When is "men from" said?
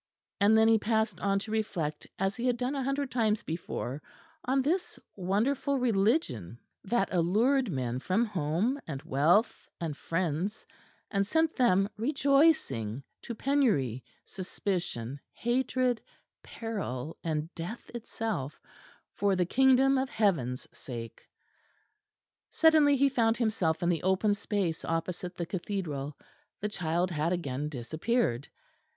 7.71-8.25